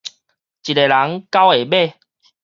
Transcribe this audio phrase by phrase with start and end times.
[0.03, 0.19] 一个人，九
[1.49, 1.93] 个尾